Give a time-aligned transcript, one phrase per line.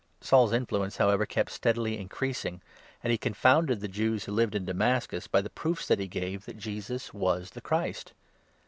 [0.19, 2.63] "Saul's influence, however, kept steadily increasing,
[3.03, 6.07] and he 22 confounded the Jews who lived in Damascus by the proofs that he
[6.07, 8.13] gave that Jesus was the Christ.